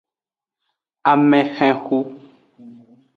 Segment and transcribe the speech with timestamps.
[1.11, 1.99] Amehenxu.